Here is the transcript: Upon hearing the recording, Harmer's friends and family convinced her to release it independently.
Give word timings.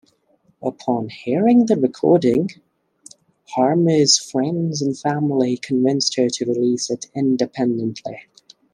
Upon 0.63 1.09
hearing 1.09 1.67
the 1.67 1.75
recording, 1.77 2.49
Harmer's 3.49 4.17
friends 4.17 4.81
and 4.81 4.97
family 4.97 5.57
convinced 5.57 6.15
her 6.15 6.27
to 6.27 6.45
release 6.47 6.89
it 6.89 7.05
independently. 7.13 8.17